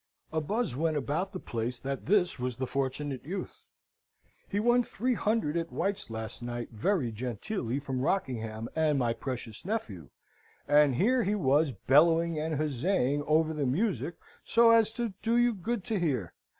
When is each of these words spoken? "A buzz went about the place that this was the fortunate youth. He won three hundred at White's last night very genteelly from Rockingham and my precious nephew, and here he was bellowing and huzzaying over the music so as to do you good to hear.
"A 0.33 0.41
buzz 0.41 0.75
went 0.75 0.97
about 0.97 1.31
the 1.31 1.39
place 1.39 1.77
that 1.77 2.07
this 2.07 2.39
was 2.39 2.55
the 2.55 2.65
fortunate 2.65 3.23
youth. 3.23 3.67
He 4.49 4.59
won 4.59 4.81
three 4.81 5.13
hundred 5.13 5.55
at 5.55 5.71
White's 5.71 6.09
last 6.09 6.41
night 6.41 6.71
very 6.71 7.11
genteelly 7.11 7.77
from 7.79 8.01
Rockingham 8.01 8.67
and 8.75 8.97
my 8.97 9.13
precious 9.13 9.63
nephew, 9.63 10.09
and 10.67 10.95
here 10.95 11.21
he 11.21 11.35
was 11.35 11.73
bellowing 11.73 12.39
and 12.39 12.55
huzzaying 12.55 13.21
over 13.27 13.53
the 13.53 13.67
music 13.67 14.15
so 14.43 14.71
as 14.71 14.89
to 14.93 15.13
do 15.21 15.37
you 15.37 15.53
good 15.53 15.83
to 15.83 15.99
hear. 15.99 16.33